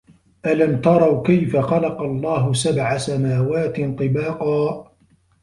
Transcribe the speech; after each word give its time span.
أَلَم 0.45 0.81
تَرَوا 0.81 1.23
كَيفَ 1.23 1.57
خَلَقَ 1.57 2.01
اللَّهُ 2.01 2.53
سَبعَ 2.53 2.97
سَماواتٍ 2.97 3.81
طِباقًا 3.99 4.91